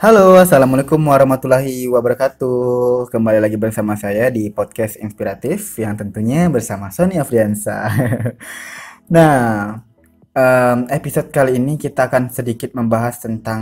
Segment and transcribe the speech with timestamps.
[0.00, 3.12] Halo, Assalamualaikum warahmatullahi wabarakatuh.
[3.12, 7.84] Kembali lagi bersama saya di podcast inspiratif yang tentunya bersama Sony Afriansa.
[9.12, 9.76] nah,
[10.32, 13.60] um, episode kali ini kita akan sedikit membahas tentang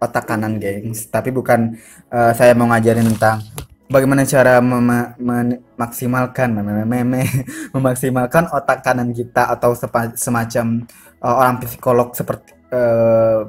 [0.00, 1.12] otak kanan, gengs.
[1.12, 1.76] Tapi bukan
[2.08, 3.44] uh, saya mau ngajarin tentang
[3.92, 7.04] bagaimana cara mem memaksimalkan mem
[7.76, 9.76] memaksimalkan otak kanan kita atau
[10.16, 10.88] semacam
[11.20, 13.44] uh, orang psikolog seperti uh,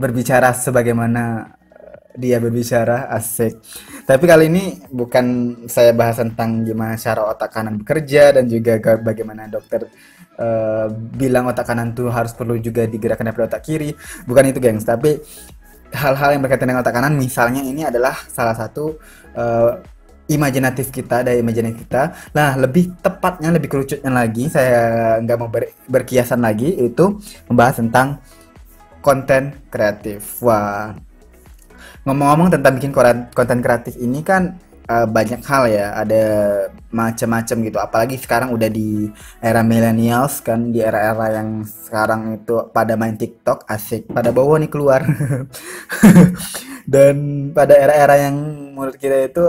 [0.00, 3.60] berbicara sebagaimana eh, dia berbicara asik.
[4.08, 5.26] Tapi kali ini bukan
[5.68, 9.84] saya bahas tentang gimana cara otak kanan bekerja dan juga bagaimana dokter
[10.40, 13.92] uh, bilang otak kanan tuh harus perlu juga digerakkan dari otak kiri.
[14.24, 14.88] Bukan itu, gengs.
[14.88, 15.20] Tapi
[15.92, 18.96] hal-hal yang berkaitan dengan otak kanan, misalnya ini adalah salah satu
[19.36, 19.78] uh,
[20.30, 22.32] imajinatif kita dari imajinatif kita.
[22.32, 27.18] Nah, lebih tepatnya, lebih kerucutnya lagi, saya nggak mau ber berkiasan lagi, itu
[27.50, 28.22] membahas tentang
[29.00, 30.40] konten kreatif.
[30.44, 30.96] Wah,
[32.04, 32.92] ngomong-ngomong tentang bikin
[33.32, 34.56] konten kreatif ini kan
[34.90, 36.24] uh, banyak hal ya, ada
[36.90, 37.78] macam-macam gitu.
[37.78, 43.68] Apalagi sekarang udah di era millennials kan, di era-era yang sekarang itu pada main TikTok
[43.70, 45.06] asik, pada bawa nih keluar.
[46.90, 48.34] Dan pada era-era yang
[48.74, 49.44] menurut kita itu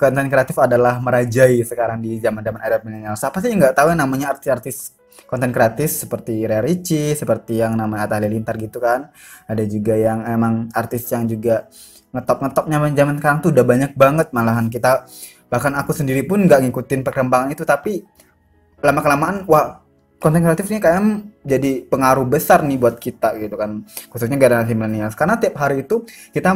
[0.00, 3.18] konten kreatif adalah merajai sekarang di zaman-zaman era milenial.
[3.20, 8.04] Siapa sih nggak tahu yang namanya artis-artis konten kreatif seperti Ria Ricci, seperti yang namanya
[8.04, 9.08] Atta Halilintar gitu kan.
[9.48, 11.66] Ada juga yang emang artis yang juga
[12.12, 14.68] ngetop-ngetopnya zaman sekarang tuh udah banyak banget malahan.
[14.68, 15.08] Kita
[15.48, 18.02] bahkan aku sendiri pun nggak ngikutin perkembangan itu tapi
[18.82, 19.86] lama kelamaan wah
[20.18, 21.00] konten kreatif ini kayak
[21.44, 23.84] jadi pengaruh besar nih buat kita gitu kan.
[24.10, 26.50] Khususnya generasi milenial karena tiap hari itu kita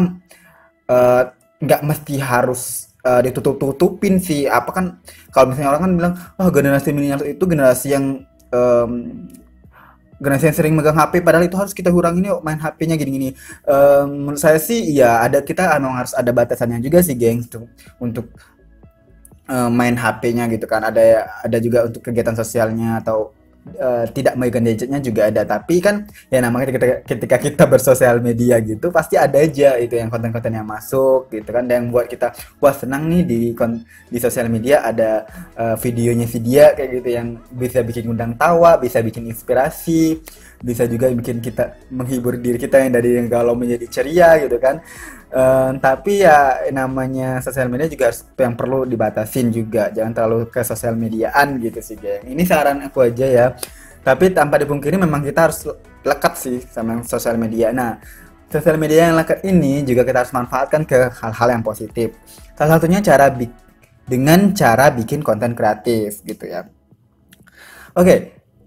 [0.90, 1.22] eh,
[1.60, 4.48] nggak uh, mesti harus uh, ditutup-tutupin sih.
[4.48, 4.84] Apa kan
[5.30, 8.90] kalau misalnya orang kan bilang wah oh, generasi milenial itu generasi yang um,
[10.20, 13.32] generasi yang sering megang HP padahal itu harus kita kurangin yuk main HP-nya gini-gini.
[13.64, 17.64] Um, menurut saya sih ya ada kita memang harus ada batasannya juga sih geng untuk
[17.96, 18.26] untuk
[19.48, 20.84] um, main HP-nya gitu kan.
[20.84, 23.32] Ada ada juga untuk kegiatan sosialnya atau
[23.78, 25.42] uh, tidak megang gadgetnya juga ada.
[25.44, 30.08] Tapi kan ya namanya ketika, ketika kita bersosial media gitu pasti ada aja itu yang
[30.08, 31.64] konten-konten yang masuk gitu kan.
[31.66, 33.40] Dan yang buat kita wah senang nih di
[34.10, 35.26] di sosial media ada
[35.56, 40.20] uh, videonya si dia kayak gitu yang bisa bikin undang tawa bisa bikin inspirasi
[40.60, 44.84] bisa juga bikin kita menghibur diri kita yang dari yang galau menjadi ceria gitu kan
[45.34, 49.90] uh, tapi ya namanya sosial media juga yang perlu dibatasin juga.
[49.90, 52.26] Jangan terlalu ke sosial mediaan gitu sih geng.
[52.26, 53.46] Ini saran aku aja ya.
[54.00, 55.68] Tapi tanpa dipungkiri memang kita harus
[56.02, 57.70] lekat sih sama sosial media.
[57.70, 58.00] Nah
[58.50, 62.16] sosial media yang lekat ini juga kita harus manfaatkan ke hal-hal yang positif.
[62.58, 63.30] Salah satunya cara
[64.08, 66.66] dengan cara bikin konten kreatif gitu ya.
[67.94, 68.18] Oke okay,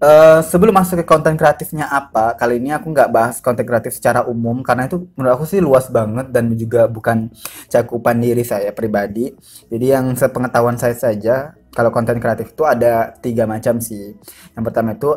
[0.04, 4.20] Uh, sebelum masuk ke konten kreatifnya apa, kali ini aku nggak bahas konten kreatif secara
[4.28, 7.32] umum karena itu menurut aku sih luas banget dan juga bukan
[7.72, 9.32] cakupan diri saya pribadi.
[9.72, 14.12] Jadi yang sepengetahuan saya saja, kalau konten kreatif itu ada tiga macam sih.
[14.52, 15.08] Yang pertama itu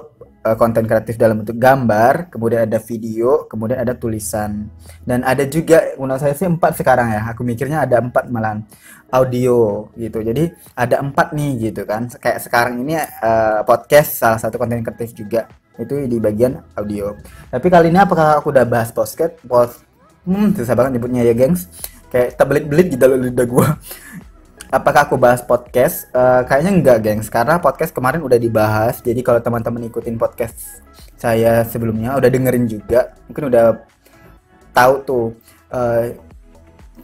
[0.48, 4.72] uh, konten kreatif dalam bentuk gambar, kemudian ada video, kemudian ada tulisan.
[5.04, 7.28] Dan ada juga menurut saya sih empat sekarang ya.
[7.36, 8.64] Aku mikirnya ada empat malah
[9.12, 10.20] audio gitu.
[10.20, 12.12] Jadi ada empat nih gitu kan.
[12.12, 15.48] Kayak sekarang ini uh, podcast salah satu konten kreatif juga
[15.78, 17.14] itu di bagian audio.
[17.54, 19.38] Tapi kali ini apakah aku udah bahas podcast?
[19.46, 19.86] Post,
[20.26, 21.70] hmm, susah banget nyebutnya ya, gengs.
[22.10, 23.68] Kayak terbelit-belit di dalam lidah gue.
[24.68, 26.12] Apakah aku bahas podcast?
[26.12, 27.30] Uh, kayaknya enggak, gengs.
[27.32, 29.00] Karena podcast kemarin udah dibahas.
[29.00, 30.84] Jadi kalau teman-teman ikutin podcast
[31.16, 33.66] saya sebelumnya, udah dengerin juga, mungkin udah
[34.76, 35.26] tahu tuh
[35.74, 36.14] uh,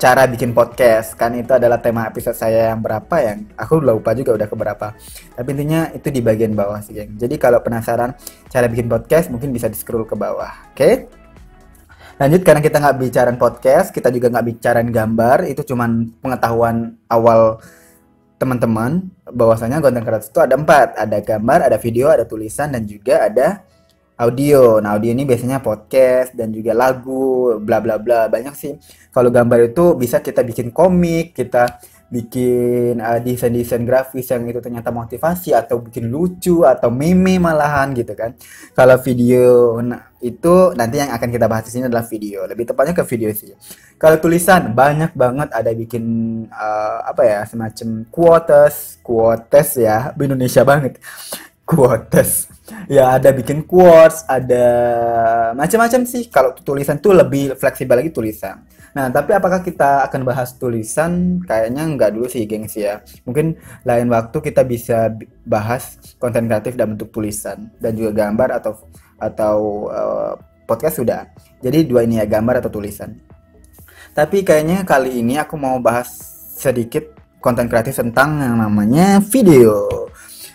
[0.03, 1.15] cara bikin podcast.
[1.15, 4.87] Kan itu adalah tema episode saya yang berapa yang aku lupa juga udah keberapa.
[5.39, 7.15] Tapi intinya itu di bagian bawah sih geng.
[7.15, 8.11] Jadi kalau penasaran
[8.51, 10.75] cara bikin podcast mungkin bisa di scroll ke bawah oke?
[10.75, 10.95] Okay?
[12.13, 17.63] lanjut karena kita nggak bicara podcast kita juga nggak bicara gambar itu cuman pengetahuan awal
[18.35, 19.07] teman-teman.
[19.23, 20.99] Bahwasanya konten kreatif itu ada empat.
[20.99, 23.63] Ada gambar ada video ada tulisan dan juga ada
[24.23, 24.79] audio.
[24.79, 28.31] Nah, audio ini biasanya podcast dan juga lagu, bla bla bla.
[28.31, 28.79] Banyak sih.
[29.11, 31.83] Kalau gambar itu bisa kita bikin komik, kita
[32.13, 38.13] bikin uh, desain-desain grafis yang itu ternyata motivasi atau bikin lucu atau meme malahan gitu
[38.13, 38.37] kan.
[38.77, 42.45] Kalau video nah, itu nanti yang akan kita bahas di sini adalah video.
[42.45, 43.57] Lebih tepatnya ke video sih.
[43.97, 46.05] Kalau tulisan banyak banget ada bikin
[46.53, 51.01] uh, apa ya semacam quotes, quotes ya, Indonesia banget.
[51.65, 52.52] Quotes
[52.87, 54.65] ya ada bikin quotes, ada
[55.55, 56.31] macam-macam sih.
[56.31, 58.63] Kalau tulisan tuh lebih fleksibel lagi tulisan.
[58.93, 61.41] Nah, tapi apakah kita akan bahas tulisan?
[61.43, 63.01] Kayaknya nggak dulu sih, gengs ya.
[63.25, 65.09] Mungkin lain waktu kita bisa
[65.43, 68.85] bahas konten kreatif dalam bentuk tulisan dan juga gambar atau
[69.17, 69.57] atau
[69.89, 70.33] uh,
[70.69, 71.25] podcast sudah.
[71.59, 73.17] Jadi dua ini ya, gambar atau tulisan.
[74.13, 76.13] Tapi kayaknya kali ini aku mau bahas
[76.53, 80.02] sedikit konten kreatif tentang yang namanya video.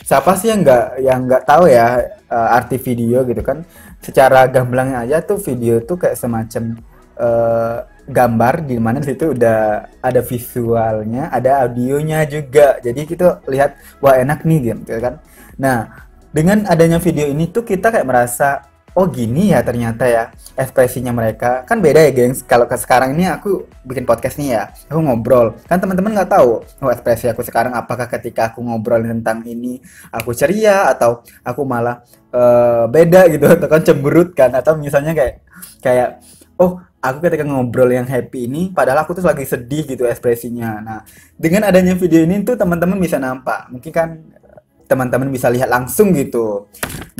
[0.08, 2.00] Siapa sih yang nggak yang nggak tahu ya
[2.32, 3.60] uh, arti video gitu kan?
[4.00, 6.80] Secara gamblangnya aja tuh video tuh kayak semacam
[7.20, 12.80] uh, gambar di mana situ udah ada visualnya, ada audionya juga.
[12.80, 15.20] Jadi kita lihat wah enak nih gitu kan.
[15.60, 18.64] Nah, dengan adanya video ini tuh kita kayak merasa
[18.94, 21.64] oh gini ya ternyata ya ekspresinya mereka.
[21.68, 22.44] Kan beda ya gengs.
[22.44, 25.56] Kalau ke sekarang ini aku bikin podcast nih ya aku ngobrol.
[25.66, 29.82] Kan teman-teman nggak tahu oh ekspresi aku sekarang apakah ketika aku ngobrol tentang ini
[30.12, 32.00] aku ceria atau aku malah
[32.32, 35.44] uh, beda gitu atau kan cemberut kan atau misalnya kayak
[35.82, 36.22] kayak
[36.58, 40.82] oh aku ketika ngobrol yang happy ini padahal aku tuh lagi sedih gitu ekspresinya.
[40.82, 40.98] Nah
[41.38, 43.70] dengan adanya video ini tuh teman-teman bisa nampak.
[43.70, 44.08] Mungkin kan
[44.88, 46.66] teman-teman bisa lihat langsung gitu.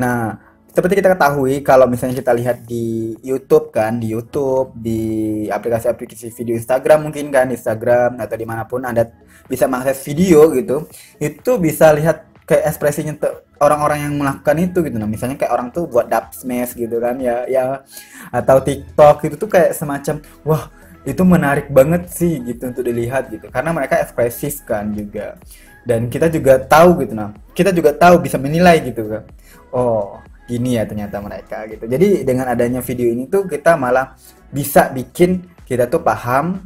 [0.00, 0.47] Nah
[0.78, 5.02] seperti kita ketahui kalau misalnya kita lihat di YouTube kan di YouTube di
[5.50, 9.10] aplikasi-aplikasi video Instagram mungkin kan Instagram atau di mana pun anda
[9.50, 10.86] bisa mengakses video gitu
[11.19, 13.19] itu bisa lihat kayak ekspresinya
[13.58, 15.02] orang-orang yang melakukan itu gitu.
[15.02, 17.82] Nah misalnya kayak orang tuh buat dub smash gitu kan ya ya
[18.31, 20.70] atau TikTok itu tuh kayak semacam wah
[21.02, 23.50] itu menarik banget sih gitu untuk dilihat gitu.
[23.50, 25.42] Karena mereka ekspresif kan juga.
[25.82, 29.26] Dan kita juga tahu gitu nah kita juga tahu bisa menilai gitu kan.
[29.74, 31.84] Oh gini ya ternyata mereka gitu.
[31.84, 34.16] Jadi dengan adanya video ini tuh kita malah
[34.48, 36.64] bisa bikin kita tuh paham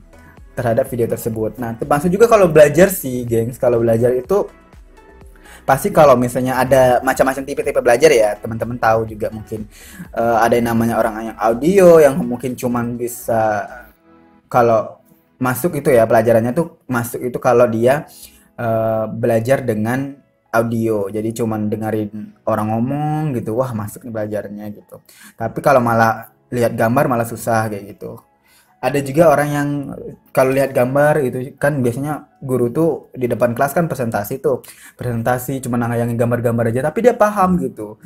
[0.55, 1.58] terhadap video tersebut.
[1.58, 3.58] Nah, termasuk juga kalau belajar sih, gengs.
[3.58, 4.46] Kalau belajar itu
[5.67, 9.67] pasti kalau misalnya ada macam-macam tipe-tipe belajar ya, teman-teman tahu juga mungkin
[10.14, 13.67] uh, ada yang namanya orang yang audio yang mungkin cuman bisa
[14.46, 15.02] kalau
[15.43, 18.06] masuk itu ya pelajarannya tuh masuk itu kalau dia
[18.55, 20.22] uh, belajar dengan
[20.53, 21.09] audio.
[21.09, 25.01] Jadi cuman dengerin orang ngomong gitu wah masuk nih belajarnya gitu.
[25.35, 28.21] Tapi kalau malah lihat gambar malah susah kayak gitu.
[28.83, 29.69] Ada juga orang yang
[30.35, 34.61] kalau lihat gambar itu kan biasanya guru tuh di depan kelas kan presentasi tuh.
[34.99, 37.97] Presentasi cuma nangayangin gambar-gambar aja tapi dia paham gitu.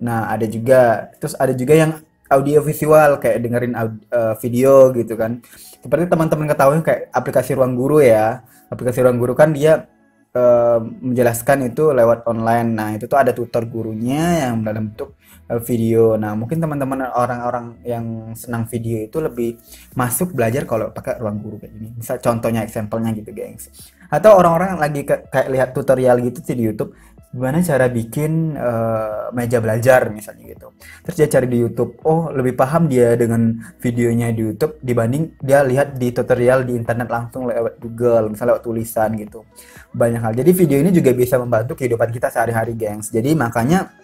[0.00, 1.92] Nah ada juga terus ada juga yang
[2.30, 5.42] audio visual kayak dengerin uh, video gitu kan.
[5.82, 8.46] Seperti teman-teman ketahui kayak aplikasi ruang guru ya.
[8.70, 9.90] Aplikasi ruang guru kan dia
[10.34, 12.68] uh, menjelaskan itu lewat online.
[12.74, 15.16] Nah, itu tuh ada tutor gurunya yang dalam bentuk
[15.50, 16.14] uh, video.
[16.14, 19.58] Nah, mungkin teman-teman orang-orang yang senang video itu lebih
[19.98, 21.88] masuk belajar kalau pakai ruang guru kayak gini.
[21.98, 23.70] Misal contohnya, example-nya gitu, gengs.
[24.10, 26.90] Atau orang-orang lagi kayak lihat tutorial gitu di YouTube,
[27.30, 30.74] gimana cara bikin uh, meja belajar misalnya gitu.
[31.06, 35.62] Terus dia cari di YouTube, oh lebih paham dia dengan videonya di YouTube dibanding dia
[35.62, 39.46] lihat di tutorial di internet langsung lewat Google, misalnya lewat tulisan gitu.
[39.94, 40.32] Banyak hal.
[40.34, 43.14] Jadi video ini juga bisa membantu kehidupan kita sehari-hari, gengs.
[43.14, 43.94] Jadi makanya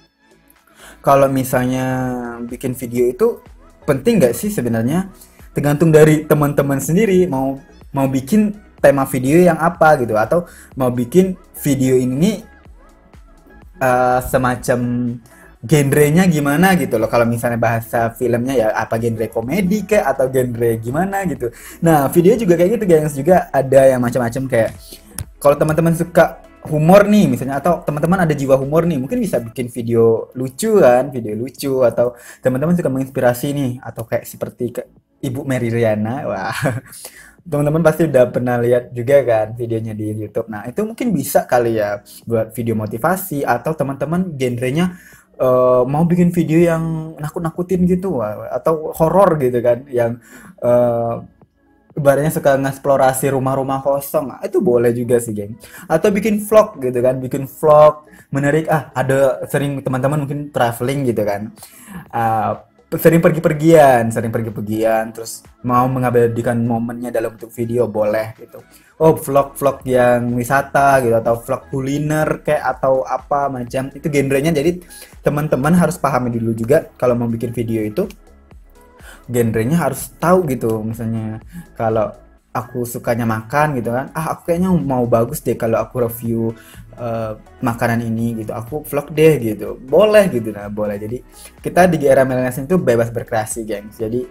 [1.03, 1.87] kalau misalnya
[2.47, 3.43] bikin video itu
[3.83, 5.11] penting nggak sih sebenarnya?
[5.51, 7.59] Tergantung dari teman-teman sendiri mau
[7.91, 10.47] mau bikin tema video yang apa gitu atau
[10.79, 12.55] mau bikin video ini
[13.81, 14.81] uh, semacam
[15.67, 17.11] genrenya gimana gitu loh.
[17.11, 21.51] Kalau misalnya bahasa filmnya ya apa genre komedi kayak atau genre gimana gitu.
[21.83, 24.71] Nah video juga kayak gitu guys juga ada yang macam-macam kayak
[25.43, 29.71] kalau teman-teman suka humor nih misalnya atau teman-teman ada jiwa humor nih mungkin bisa bikin
[29.71, 34.83] video lucu kan video lucu atau teman-teman suka menginspirasi nih atau kayak seperti ke
[35.17, 36.23] Ibu Mary Riana.
[36.31, 36.55] Wah
[37.47, 40.51] teman-teman pasti udah pernah lihat juga kan videonya di YouTube.
[40.51, 44.99] Nah, itu mungkin bisa kali ya buat video motivasi atau teman-teman genrenya
[45.39, 48.19] uh, mau bikin video yang nakut-nakutin gitu
[48.51, 50.19] atau horor gitu kan yang
[50.59, 51.23] uh,
[51.97, 54.37] ibaratnya suka ngeksplorasi rumah-rumah kosong.
[54.37, 55.57] Nah, itu boleh juga sih geng.
[55.89, 58.67] Atau bikin vlog gitu kan bikin vlog menarik.
[58.69, 61.55] Ah ada sering teman-teman mungkin traveling gitu kan.
[62.13, 62.59] Uh,
[62.95, 68.63] sering pergi-pergian, sering pergi-pergian, terus mau mengabadikan momennya dalam bentuk video boleh gitu.
[69.03, 74.55] Oh vlog-vlog yang wisata gitu atau vlog kuliner kayak atau apa macam itu genrenya.
[74.55, 74.87] Jadi
[75.19, 78.07] teman-teman harus pahami dulu juga kalau mau bikin video itu
[79.27, 80.79] genrenya harus tahu gitu.
[80.87, 81.43] Misalnya
[81.75, 82.15] kalau
[82.57, 84.09] aku sukanya makan gitu kan.
[84.17, 86.57] Ah aku kayaknya mau bagus deh kalau aku review
[86.97, 88.57] uh, makanan ini gitu.
[88.57, 89.77] Aku vlog deh gitu.
[89.77, 90.97] Boleh gitu nah boleh.
[90.97, 91.21] Jadi
[91.61, 94.25] kita di era milenial itu bebas berkreasi gengs jadi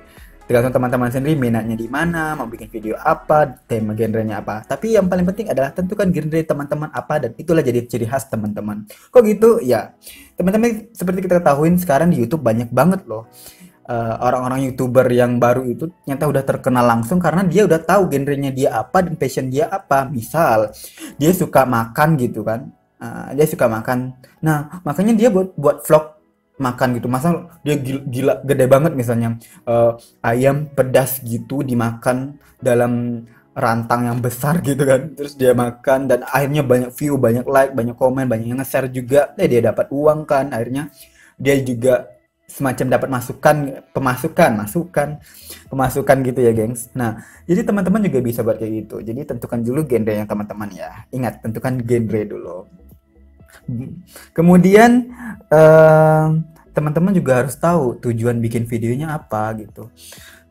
[0.46, 4.62] tergantung teman-teman sendiri minatnya di mana mau bikin video apa tema genrenya apa.
[4.62, 8.86] Tapi yang paling penting adalah tentukan genre teman-teman apa dan itulah jadi ciri khas teman-teman.
[9.10, 9.58] Kok gitu?
[9.66, 9.98] Ya
[10.38, 13.26] teman-teman seperti kita ketahui sekarang di YouTube banyak banget loh
[13.86, 18.50] eh, orang-orang youtuber yang baru itu nyata udah terkenal langsung karena dia udah tahu genrenya
[18.50, 20.10] dia apa dan passion dia apa.
[20.10, 20.74] Misal
[21.22, 22.70] dia suka makan gitu kan.
[22.96, 24.16] Uh, dia suka makan.
[24.40, 26.16] Nah makanya dia buat buat vlog
[26.56, 27.08] makan gitu.
[27.12, 29.36] Masa dia gila, gila gede banget misalnya
[29.68, 33.24] uh, ayam pedas gitu dimakan dalam
[33.56, 35.12] rantang yang besar gitu kan.
[35.16, 39.36] Terus dia makan dan akhirnya banyak view banyak like banyak komen banyak yang nge-share juga.
[39.40, 40.52] Eh, dia dapat uang kan.
[40.56, 40.92] Akhirnya
[41.36, 42.15] dia juga
[42.46, 43.56] semacam dapat masukan
[43.92, 45.10] pemasukan masukan
[45.68, 46.94] pemasukan gitu ya gengs.
[46.94, 48.96] Nah jadi teman-teman juga bisa buat kayak gitu.
[49.02, 50.92] Jadi tentukan dulu genre yang teman-teman ya.
[51.10, 52.58] Ingat tentukan genre dulu.
[54.38, 55.10] Kemudian
[55.50, 56.26] eh,
[56.76, 59.90] teman-teman juga harus tahu tujuan bikin videonya apa gitu.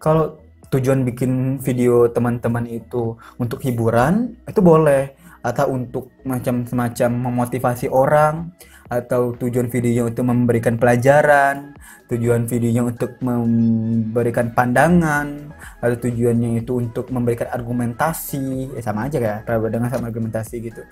[0.00, 0.40] Kalau
[0.72, 5.14] tujuan bikin video teman-teman itu untuk hiburan, itu boleh.
[5.44, 8.56] Atau untuk macam semacam memotivasi orang
[8.88, 11.72] atau tujuan videonya untuk memberikan pelajaran,
[12.12, 19.48] tujuan videonya untuk memberikan pandangan, atau tujuannya itu untuk memberikan argumentasi, ya sama aja kayak
[19.48, 20.82] pandangan sama argumentasi gitu.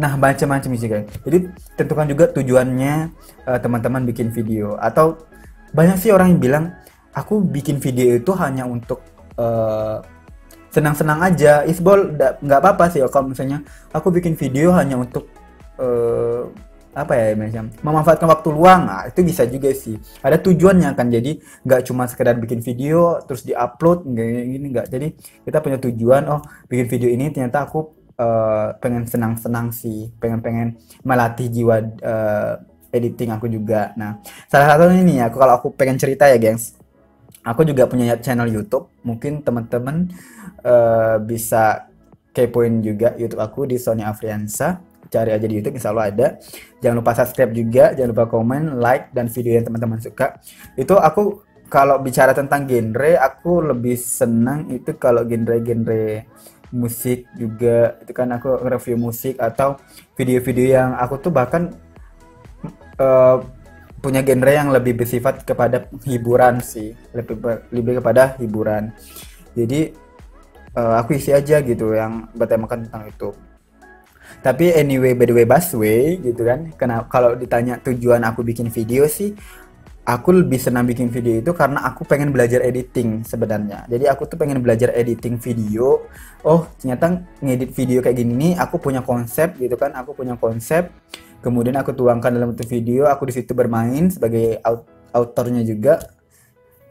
[0.00, 1.06] Nah macam-macam sih guys.
[1.22, 1.38] Jadi
[1.76, 2.94] tentukan juga tujuannya
[3.46, 5.20] uh, teman-teman bikin video atau
[5.76, 6.64] banyak sih orang yang bilang
[7.14, 9.02] aku bikin video itu hanya untuk
[9.38, 10.02] uh,
[10.74, 13.62] senang-senang aja isbol nggak apa-apa sih kalau misalnya
[13.94, 15.30] aku bikin video hanya untuk
[15.78, 16.50] uh,
[16.94, 18.86] apa ya macam memanfaatkan waktu luang.
[18.86, 19.98] Nah, itu bisa juga sih.
[20.22, 24.86] Ada tujuannya kan jadi nggak cuma sekedar bikin video terus diupload nggak gini nggak.
[24.88, 25.06] Jadi
[25.42, 30.14] kita punya tujuan oh bikin video ini ternyata aku uh, pengen senang-senang sih.
[30.22, 32.54] Pengen-pengen melatih jiwa uh,
[32.94, 33.90] editing aku juga.
[33.98, 36.78] Nah salah satu ini aku kalau aku pengen cerita ya gengs.
[37.44, 38.88] Aku juga punya channel YouTube.
[39.04, 40.08] Mungkin teman-teman
[40.64, 41.92] uh, bisa
[42.34, 46.26] kepoin juga YouTube aku di Sony Afriansa cari aja di YouTube insya Allah ada.
[46.82, 50.42] Jangan lupa subscribe juga jangan lupa komen like dan video yang teman-teman suka.
[50.74, 56.26] Itu aku kalau bicara tentang genre aku lebih senang itu kalau genre-genre
[56.74, 58.02] musik juga.
[58.02, 59.78] Itu kan aku review musik atau
[60.18, 61.70] video-video yang aku tuh bahkan
[62.98, 63.38] uh,
[64.02, 66.92] punya genre yang lebih bersifat kepada hiburan sih.
[67.14, 68.90] Lebih lebih kepada hiburan.
[69.54, 69.94] Jadi
[70.74, 73.30] uh, aku isi aja gitu yang bertemakan tentang itu
[74.40, 76.72] tapi anyway by the way busway gitu kan.
[76.74, 79.36] Karena kalau ditanya tujuan aku bikin video sih
[80.04, 83.88] aku lebih senang bikin video itu karena aku pengen belajar editing sebenarnya.
[83.88, 86.04] Jadi aku tuh pengen belajar editing video.
[86.44, 89.96] Oh ternyata ngedit video kayak gini aku punya konsep gitu kan.
[89.96, 90.92] Aku punya konsep.
[91.40, 94.60] Kemudian aku tuangkan dalam bentuk video aku di situ bermain sebagai
[95.12, 96.04] autornya juga.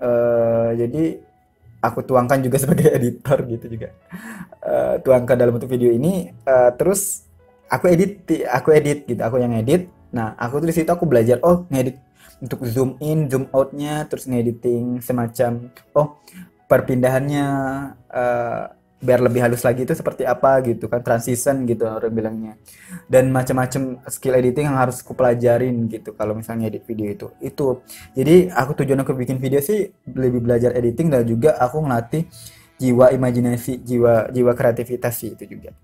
[0.03, 1.21] Uh, jadi
[1.85, 3.93] aku tuangkan juga sebagai editor gitu juga.
[4.65, 6.33] Uh, tuangkan dalam bentuk video ini.
[6.49, 7.29] Uh, terus
[7.73, 8.11] aku edit
[8.45, 11.97] aku edit gitu aku yang edit nah aku tuh di situ aku belajar oh ngedit
[12.37, 16.21] untuk zoom in zoom outnya terus ngediting semacam oh
[16.69, 17.45] perpindahannya
[18.13, 18.63] uh,
[19.03, 22.53] biar lebih halus lagi itu seperti apa gitu kan transition gitu orang bilangnya.
[23.11, 27.27] Dan macam-macam skill editing yang harus aku pelajarin gitu kalau misalnya edit video itu.
[27.43, 27.67] Itu.
[28.15, 32.31] Jadi aku tujuan aku bikin video sih lebih belajar editing dan juga aku ngelatih
[32.79, 35.75] jiwa imajinasi jiwa jiwa kreativitas sih itu juga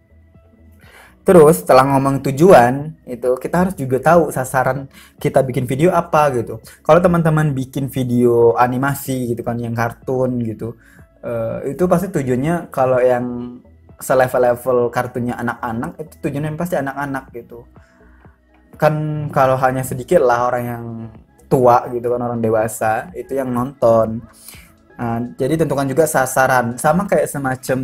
[1.30, 4.90] Terus setelah ngomong tujuan itu kita harus juga tahu sasaran
[5.22, 6.58] kita bikin video apa gitu.
[6.82, 10.74] Kalau teman-teman bikin video animasi gitu kan yang kartun gitu,
[11.22, 13.62] uh, itu pasti tujuannya kalau yang
[14.02, 17.62] selevel-level kartunnya anak-anak itu tujuannya pasti anak-anak gitu.
[18.82, 20.84] Kan kalau hanya sedikit lah orang yang
[21.46, 24.26] tua gitu kan orang dewasa itu yang nonton.
[24.98, 27.80] Nah, jadi tentukan juga sasaran sama kayak semacam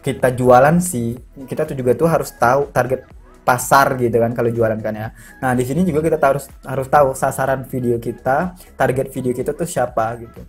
[0.00, 3.04] kita jualan sih kita tuh juga tuh harus tahu target
[3.44, 5.08] pasar gitu kan kalau jualan kan ya.
[5.42, 9.66] Nah di sini juga kita harus harus tahu sasaran video kita, target video kita tuh
[9.66, 10.40] siapa gitu.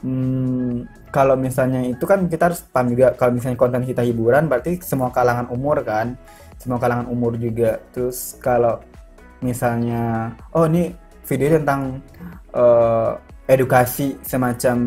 [0.00, 4.80] Hmm, kalau misalnya itu kan kita harus paham juga kalau misalnya konten kita hiburan berarti
[4.80, 6.16] semua kalangan umur kan,
[6.56, 7.82] semua kalangan umur juga.
[7.92, 8.80] Terus kalau
[9.44, 10.96] misalnya oh ini
[11.28, 12.00] video tentang
[12.56, 14.78] uh, edukasi semacam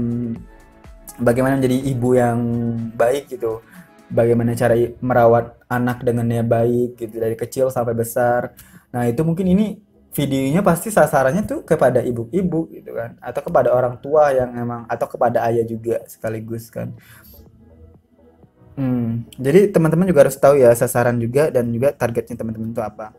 [1.22, 2.40] bagaimana menjadi ibu yang
[2.98, 3.62] baik gitu
[4.14, 8.54] bagaimana cara merawat anak dengannya baik gitu dari kecil sampai besar.
[8.94, 9.82] Nah, itu mungkin ini
[10.14, 15.10] videonya pasti sasarannya tuh kepada ibu-ibu gitu kan atau kepada orang tua yang emang atau
[15.10, 16.94] kepada ayah juga sekaligus kan.
[18.74, 23.14] Hmm, jadi teman-teman juga harus tahu ya sasaran juga dan juga targetnya teman-teman itu apa.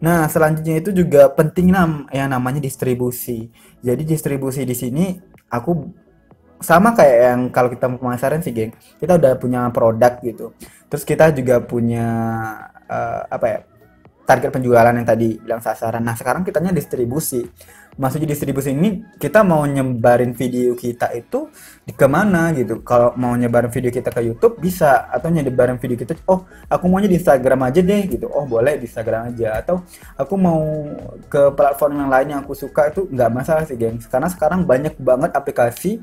[0.00, 3.52] Nah, selanjutnya itu juga penting nam yang namanya distribusi.
[3.84, 5.04] Jadi distribusi di sini
[5.52, 5.92] aku
[6.60, 10.52] sama kayak yang kalau kita mau pemasaran sih geng kita udah punya produk gitu
[10.92, 12.06] terus kita juga punya
[12.86, 13.58] uh, apa ya
[14.30, 16.06] target penjualan yang tadi bilang sasaran.
[16.06, 17.42] Nah, sekarang kitanya distribusi.
[17.98, 21.50] Maksudnya distribusi ini kita mau nyebarin video kita itu
[21.82, 22.86] di ke mana gitu.
[22.86, 27.10] Kalau mau nyebarin video kita ke YouTube bisa atau nyebarin video kita oh aku maunya
[27.10, 28.30] di Instagram aja deh gitu.
[28.30, 29.82] Oh boleh di Instagram aja atau
[30.14, 30.62] aku mau
[31.26, 33.98] ke platform yang lain yang aku suka itu nggak masalah sih geng.
[34.06, 35.98] Karena sekarang banyak banget aplikasi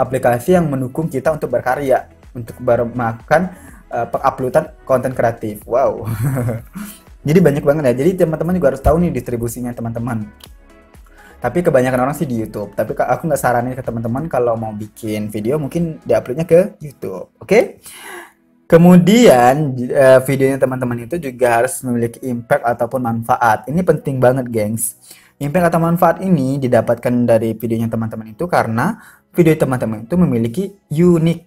[0.00, 3.52] aplikasi yang mendukung kita untuk berkarya untuk bermakan
[3.92, 5.60] uh, penguploadan konten kreatif.
[5.68, 6.08] Wow.
[7.28, 7.94] Jadi banyak banget ya.
[8.00, 10.24] Jadi teman-teman juga harus tahu nih distribusinya teman-teman.
[11.40, 12.72] Tapi kebanyakan orang sih di YouTube.
[12.72, 17.32] Tapi aku nggak saranin ke teman-teman kalau mau bikin video mungkin diuploadnya ke YouTube.
[17.40, 17.44] Oke?
[17.44, 17.62] Okay?
[18.70, 23.66] Kemudian uh, videonya teman-teman itu juga harus memiliki impact ataupun manfaat.
[23.66, 24.94] Ini penting banget, gengs.
[25.42, 29.00] Impact atau manfaat ini didapatkan dari videonya teman-teman itu karena
[29.34, 31.40] video teman-teman itu memiliki unik,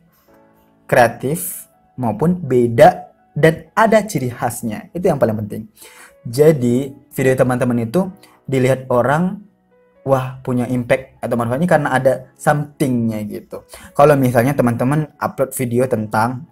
[0.87, 4.89] kreatif, maupun beda dan ada ciri khasnya.
[4.93, 5.69] Itu yang paling penting.
[6.23, 8.07] Jadi, video teman-teman itu
[8.47, 9.43] dilihat orang
[10.03, 13.63] wah punya impact atau manfaatnya karena ada somethingnya gitu.
[13.95, 16.43] Kalau misalnya teman-teman upload video tentang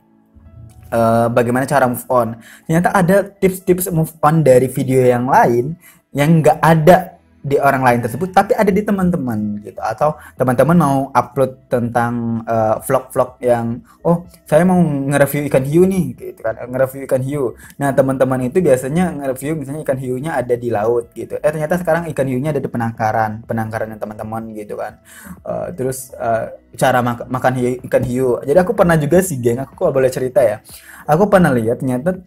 [0.91, 5.75] uh, bagaimana cara move on, ternyata ada tips-tips move on dari video yang lain
[6.15, 9.81] yang nggak ada di orang lain tersebut tapi ada di teman-teman gitu.
[9.81, 16.05] Atau teman-teman mau upload tentang eh, vlog-vlog yang oh saya mau nge-review ikan hiu nih
[16.13, 17.43] gitu kan nge-review ikan hiu.
[17.81, 21.41] Nah teman-teman itu biasanya nge-review misalnya ikan hiunya ada di laut gitu.
[21.41, 25.01] Eh ternyata sekarang ikan hiunya ada di penangkaran penangkaran teman-teman gitu kan.
[25.41, 28.29] Uh, terus uh, cara mak makan hiu, ikan hiu.
[28.45, 30.61] Jadi aku pernah juga sih geng aku kok boleh cerita ya.
[31.09, 32.21] Aku pernah lihat ternyata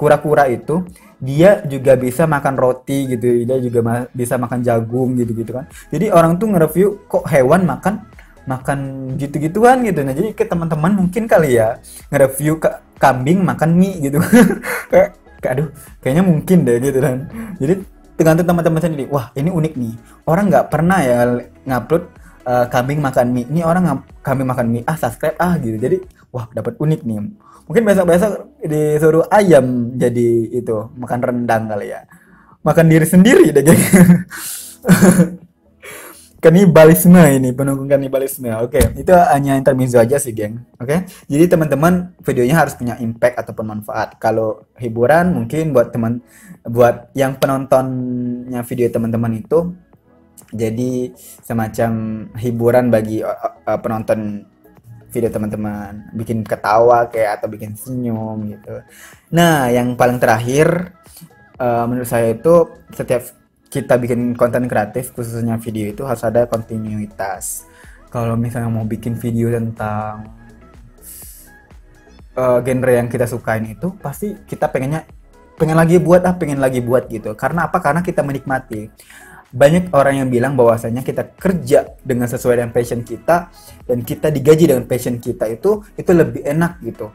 [0.00, 0.80] kura-kura itu
[1.20, 5.68] dia juga bisa makan roti gitu dia juga ma bisa makan jagung gitu gitu kan.
[5.92, 8.08] Jadi orang tuh nge-review kok hewan makan
[8.48, 8.78] makan
[9.20, 10.00] gitu-gituan gitu.
[10.00, 11.76] Nah jadi ke teman-teman mungkin kali ya
[12.08, 14.16] nge-review ke kambing makan mie gitu.
[14.90, 15.20] Kayak
[15.56, 15.68] aduh
[16.00, 17.28] kayaknya mungkin deh gitu kan.
[17.60, 17.74] Jadi
[18.16, 19.04] tergantung teman-teman sendiri.
[19.12, 19.94] Wah ini unik nih.
[20.24, 21.16] Orang nggak pernah ya
[21.68, 22.04] ngupload
[22.48, 23.44] uh, kambing makan mie.
[23.52, 24.84] Ini orang kambing makan mie.
[24.88, 25.76] Ah subscribe ah gitu.
[25.76, 26.00] Jadi
[26.32, 27.16] wah dapat unik nih
[27.70, 32.02] Mungkin besok-besok disuruh ayam jadi itu makan rendang kali ya.
[32.66, 33.62] Makan diri sendiri deh
[36.40, 38.48] kanibalisme ini penunggu kanibalisme.
[38.64, 39.04] Oke, okay.
[39.04, 40.64] itu hanya intermezzo aja sih, geng.
[40.80, 40.88] Oke.
[40.88, 40.98] Okay?
[41.28, 44.16] Jadi teman-teman videonya harus punya impact ataupun manfaat.
[44.16, 46.24] Kalau hiburan mungkin buat teman
[46.64, 49.76] buat yang penontonnya video teman-teman itu
[50.50, 51.14] jadi
[51.46, 51.90] semacam
[52.34, 54.49] hiburan bagi uh, penonton
[55.10, 58.80] video teman-teman bikin ketawa kayak atau bikin senyum gitu.
[59.34, 60.94] Nah yang paling terakhir
[61.58, 63.26] uh, menurut saya itu setiap
[63.70, 67.66] kita bikin konten kreatif khususnya video itu harus ada kontinuitas.
[68.10, 70.34] Kalau misalnya mau bikin video tentang
[72.34, 75.06] uh, genre yang kita sukain itu pasti kita pengennya
[75.54, 77.36] pengen lagi buat ah pengen lagi buat gitu.
[77.38, 77.78] Karena apa?
[77.78, 78.90] Karena kita menikmati
[79.50, 83.50] banyak orang yang bilang bahwasanya kita kerja dengan sesuai dengan passion kita
[83.86, 87.10] dan kita digaji dengan passion kita itu itu lebih enak gitu.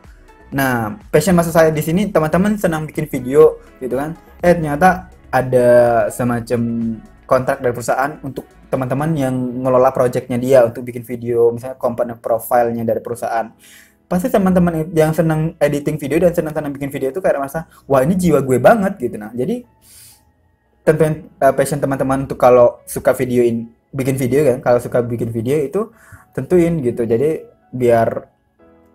[0.52, 4.20] Nah, passion maksud saya di sini teman-teman senang bikin video gitu kan.
[4.44, 5.68] Eh ternyata ada
[6.12, 6.60] semacam
[7.26, 12.86] kontrak dari perusahaan untuk teman-teman yang ngelola projectnya dia untuk bikin video misalnya komponen profilnya
[12.86, 13.50] dari perusahaan
[14.06, 18.14] pasti teman-teman yang senang editing video dan senang-senang bikin video itu kayak merasa wah ini
[18.14, 19.66] jiwa gue banget gitu nah jadi
[20.86, 25.58] tentuin uh, passion teman-teman untuk kalau suka videoin bikin video kan kalau suka bikin video
[25.58, 25.90] itu
[26.32, 27.04] tentuin gitu.
[27.04, 27.44] Jadi
[27.74, 28.30] biar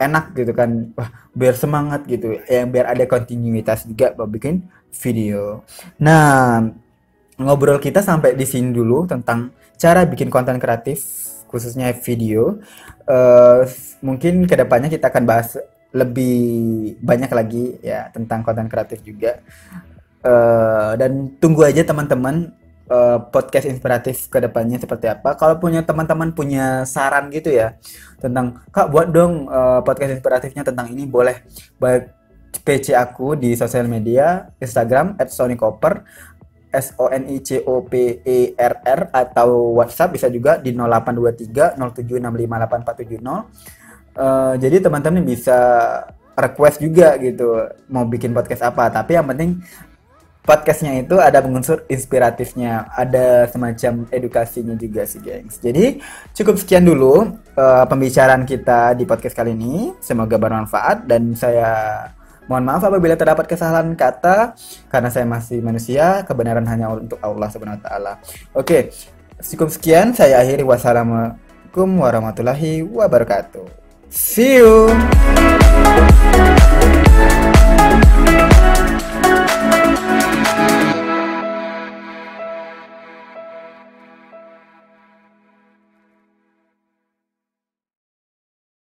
[0.01, 4.65] enak gitu kan wah biar semangat gitu yang biar ada kontinuitas juga buat bikin
[5.03, 5.67] video.
[5.99, 6.65] Nah
[7.37, 11.05] ngobrol kita sampai di sini dulu tentang cara bikin konten kreatif
[11.51, 12.63] khususnya video.
[13.11, 13.67] Uh,
[14.01, 15.59] mungkin ke depannya kita akan bahas
[15.91, 16.39] lebih
[17.03, 19.43] banyak lagi ya tentang konten kreatif juga
[20.25, 22.53] uh, dan tunggu aja teman-teman
[22.91, 25.39] uh, podcast inspiratif ke depannya seperti apa.
[25.39, 27.79] Kalau punya teman-teman punya saran gitu ya
[28.19, 31.41] tentang kak buat dong uh, podcast inspiratifnya tentang ini boleh
[31.81, 32.13] baik
[32.51, 36.03] PC aku di sosial media Instagram @sonycopper
[36.71, 40.75] S O N I C O P E R R atau WhatsApp bisa juga di
[40.75, 43.23] 0823 07658470.
[44.11, 45.59] Uh, jadi teman-teman bisa
[46.35, 49.61] request juga gitu mau bikin podcast apa tapi yang penting
[50.45, 55.61] podcastnya itu ada unsur inspiratifnya, ada semacam edukasinya juga sih, gengs.
[55.61, 56.01] Jadi
[56.35, 59.93] cukup sekian dulu uh, pembicaraan kita di podcast kali ini.
[60.01, 61.71] Semoga bermanfaat dan saya
[62.51, 64.59] mohon maaf apabila terdapat kesalahan kata
[64.91, 68.13] karena saya masih manusia, kebenaran hanya untuk Allah Subhanahu wa taala.
[68.57, 68.91] Oke,
[69.39, 73.65] cukup sekian saya akhiri wassalamualaikum warahmatullahi wabarakatuh.
[74.11, 74.91] See you.